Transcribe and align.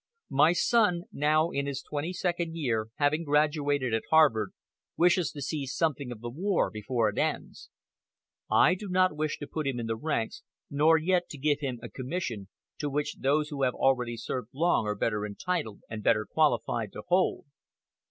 My 0.31 0.53
son, 0.53 1.03
now 1.11 1.51
in 1.51 1.67
his 1.67 1.83
twenty 1.83 2.11
second 2.11 2.55
year, 2.57 2.87
having 2.95 3.23
graduated 3.23 3.93
at 3.93 4.01
Harvard, 4.09 4.51
wishes 4.97 5.31
to 5.33 5.43
see 5.43 5.67
something 5.67 6.11
of 6.11 6.21
the 6.21 6.29
war 6.31 6.71
before 6.71 7.07
it 7.09 7.19
ends. 7.19 7.69
I 8.49 8.73
do 8.73 8.87
not 8.89 9.15
wish 9.15 9.37
to 9.37 9.45
put 9.45 9.67
him 9.67 9.79
in 9.79 9.85
the 9.85 9.95
ranks, 9.95 10.41
nor 10.71 10.97
yet 10.97 11.29
to 11.29 11.37
give 11.37 11.59
him 11.59 11.79
a 11.83 11.87
commission, 11.89 12.47
to 12.79 12.89
which 12.89 13.17
those 13.19 13.49
who 13.49 13.61
have 13.61 13.75
already 13.75 14.17
served 14.17 14.49
long 14.55 14.87
are 14.87 14.95
better 14.95 15.23
entitled, 15.23 15.81
and 15.87 16.01
better 16.01 16.25
qualified 16.25 16.91
to 16.93 17.03
hold. 17.07 17.45